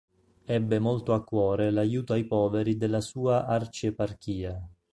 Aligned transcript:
Ebbe 0.47 0.79
molto 0.79 1.13
a 1.13 1.23
cuore 1.23 1.69
l'aiuto 1.69 2.13
ai 2.13 2.25
poveri 2.25 2.75
della 2.75 3.01
sua 3.01 3.45
arcieparchia. 3.45 4.59